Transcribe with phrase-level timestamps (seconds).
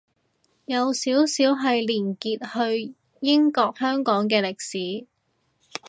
[0.65, 2.39] 有少少係連結
[2.71, 5.05] 去英國香港嘅歷史